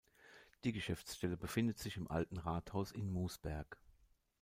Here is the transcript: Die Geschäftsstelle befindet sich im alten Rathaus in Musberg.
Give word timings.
Die 0.63 0.73
Geschäftsstelle 0.73 1.37
befindet 1.37 1.77
sich 1.77 1.95
im 1.95 2.07
alten 2.09 2.37
Rathaus 2.37 2.91
in 2.91 3.11
Musberg. 3.13 3.77